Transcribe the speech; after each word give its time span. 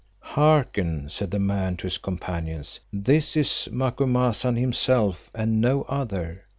"Hearken," 0.21 1.09
said 1.09 1.29
the 1.29 1.37
man 1.37 1.77
to 1.77 1.83
his 1.83 1.99
companions, 1.99 2.79
"this 2.91 3.37
is 3.37 3.69
Macumazahn 3.71 4.55
himself 4.55 5.29
and 5.35 5.61
no 5.61 5.83
other. 5.83 6.45